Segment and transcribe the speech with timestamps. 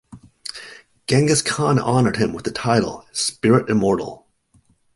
[1.05, 4.25] Genghis Khan honoured him with the title Spirit Immortal.